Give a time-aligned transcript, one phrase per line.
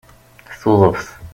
[0.59, 1.07] Tuḍeft